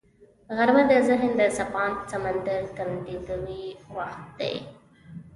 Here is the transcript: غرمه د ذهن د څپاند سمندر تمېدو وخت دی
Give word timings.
غرمه 0.57 0.83
د 0.91 0.93
ذهن 1.07 1.31
د 1.39 1.41
څپاند 1.57 1.95
سمندر 2.11 2.61
تمېدو 2.75 3.37
وخت 3.95 4.25
دی 4.39 4.55